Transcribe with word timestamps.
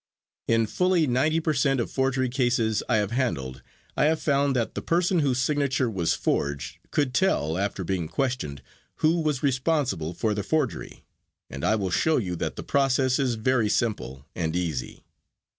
In 0.47 0.65
fully 0.65 1.05
ninety 1.05 1.39
per 1.39 1.53
cent 1.53 1.79
of 1.79 1.91
forgery 1.91 2.27
cases 2.27 2.81
I 2.89 2.95
have 2.95 3.11
handled 3.11 3.61
I 3.95 4.05
have 4.05 4.19
found 4.19 4.55
that 4.55 4.73
the 4.73 4.81
person 4.81 5.19
whose 5.19 5.37
signature 5.37 5.91
was 5.91 6.15
forged 6.15 6.79
could 6.89 7.13
tell, 7.13 7.55
after 7.55 7.83
being 7.83 8.07
questioned, 8.07 8.63
who 9.05 9.21
was 9.21 9.43
responsible 9.43 10.15
for 10.15 10.33
the 10.33 10.41
forgery, 10.41 11.05
and 11.51 11.63
I 11.63 11.75
will 11.75 11.91
show 11.91 12.17
you 12.17 12.35
that 12.37 12.55
the 12.55 12.63
process 12.63 13.19
is 13.19 13.35
very 13.35 13.69
simple 13.69 14.25
and 14.33 14.55
easy. 14.55 15.03